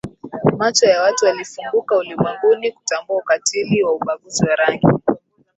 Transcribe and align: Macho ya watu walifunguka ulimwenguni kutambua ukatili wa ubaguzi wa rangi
Macho 0.57 0.85
ya 0.85 1.01
watu 1.01 1.25
walifunguka 1.25 1.97
ulimwenguni 1.97 2.71
kutambua 2.71 3.17
ukatili 3.17 3.83
wa 3.83 3.93
ubaguzi 3.93 4.45
wa 4.45 4.55
rangi 4.55 4.87